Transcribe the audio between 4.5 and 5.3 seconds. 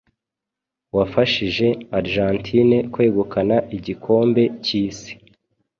cy’Isi